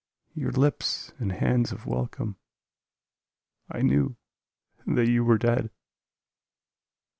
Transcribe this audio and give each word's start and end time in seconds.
Your 0.33 0.51
lips 0.51 1.13
and 1.19 1.31
hands 1.31 1.71
of 1.71 1.85
welcome, 1.85 2.37
I 3.69 3.83
knew 3.83 4.15
that 4.87 5.07
you 5.07 5.23
were 5.23 5.37
dead! 5.37 5.69